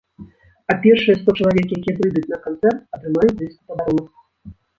А 0.73 0.75
першыя 0.85 1.19
сто 1.19 1.35
чалавек, 1.39 1.67
якія 1.77 1.95
прыйдуць 1.99 2.25
на 2.33 2.39
канцэрт, 2.47 2.81
атрымаюць 2.95 3.37
дыск 3.45 3.57
у 3.61 3.63
падарунак. 3.69 4.11